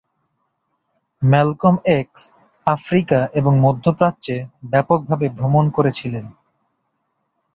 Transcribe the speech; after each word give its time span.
Malcolm 1.21 1.75
X 1.91 2.21
Africa 2.67 3.19
এবং 3.33 3.53
মধ্যপ্রাচ্যে 3.59 4.35
ব্যাপকভাবে 4.63 5.27
ভ্রমণ 5.29 5.65
করে 5.69 5.91
ছিলেন। 5.91 6.25